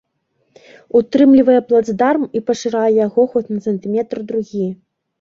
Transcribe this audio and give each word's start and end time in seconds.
Утрымлівае 0.99 1.59
плацдарм 1.69 2.23
і 2.39 2.43
пашырае 2.49 2.89
яго 3.05 3.29
хоць 3.37 3.47
на 3.55 3.59
сантыметр-другі. 3.71 4.69